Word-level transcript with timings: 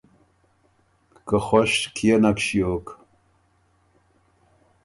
که 1.27 1.37
خؤش 1.45 1.73
کيې 1.95 2.15
نک 2.23 2.37
ݭیوک 2.45 2.85